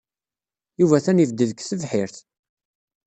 Yuba 0.79 0.95
atan 0.97 1.21
yebded 1.21 1.49
deg 1.51 1.59
tebḥirt. 1.61 2.17